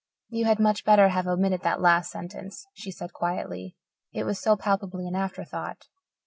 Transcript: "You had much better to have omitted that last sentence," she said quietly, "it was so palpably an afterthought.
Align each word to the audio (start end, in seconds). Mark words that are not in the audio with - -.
"You 0.29 0.45
had 0.45 0.57
much 0.59 0.83
better 0.83 1.03
to 1.09 1.13
have 1.13 1.27
omitted 1.27 1.61
that 1.61 1.79
last 1.79 2.09
sentence," 2.09 2.65
she 2.73 2.89
said 2.89 3.13
quietly, 3.13 3.75
"it 4.11 4.23
was 4.23 4.39
so 4.39 4.57
palpably 4.57 5.07
an 5.07 5.13
afterthought. 5.13 5.89